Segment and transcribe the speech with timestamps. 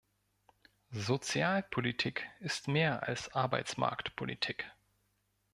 [0.93, 4.65] Sozialpolitik ist mehr als Arbeitsmarktpolitik.